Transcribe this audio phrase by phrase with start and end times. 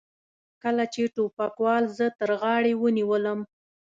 [0.63, 3.39] کله چې ټوپکوال زه تر غاړې ونیولم.